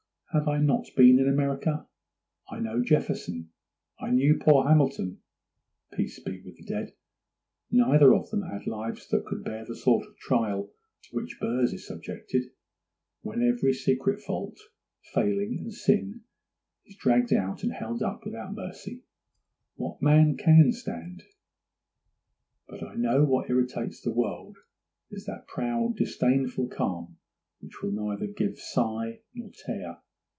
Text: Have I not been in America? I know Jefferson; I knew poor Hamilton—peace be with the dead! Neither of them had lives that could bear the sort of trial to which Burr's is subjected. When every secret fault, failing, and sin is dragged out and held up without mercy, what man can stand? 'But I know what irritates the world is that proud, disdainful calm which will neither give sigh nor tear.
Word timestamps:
Have 0.33 0.47
I 0.47 0.59
not 0.59 0.85
been 0.95 1.19
in 1.19 1.27
America? 1.27 1.87
I 2.49 2.61
know 2.61 2.81
Jefferson; 2.81 3.51
I 3.99 4.11
knew 4.11 4.39
poor 4.39 4.63
Hamilton—peace 4.65 6.19
be 6.23 6.41
with 6.45 6.55
the 6.55 6.63
dead! 6.63 6.93
Neither 7.69 8.13
of 8.13 8.29
them 8.29 8.43
had 8.43 8.65
lives 8.65 9.09
that 9.09 9.25
could 9.25 9.43
bear 9.43 9.65
the 9.65 9.75
sort 9.75 10.07
of 10.07 10.15
trial 10.17 10.71
to 11.01 11.09
which 11.13 11.37
Burr's 11.41 11.73
is 11.73 11.85
subjected. 11.85 12.43
When 13.19 13.41
every 13.43 13.73
secret 13.73 14.21
fault, 14.21 14.57
failing, 15.13 15.57
and 15.59 15.73
sin 15.73 16.21
is 16.85 16.95
dragged 16.95 17.33
out 17.33 17.63
and 17.63 17.73
held 17.73 18.01
up 18.01 18.23
without 18.23 18.53
mercy, 18.55 19.03
what 19.75 20.01
man 20.01 20.37
can 20.37 20.71
stand? 20.71 21.23
'But 22.69 22.81
I 22.81 22.95
know 22.95 23.25
what 23.25 23.49
irritates 23.49 23.99
the 24.01 24.13
world 24.13 24.55
is 25.09 25.25
that 25.25 25.47
proud, 25.49 25.97
disdainful 25.97 26.69
calm 26.69 27.17
which 27.59 27.81
will 27.83 27.91
neither 27.91 28.27
give 28.27 28.57
sigh 28.59 29.19
nor 29.35 29.51
tear. 29.65 29.97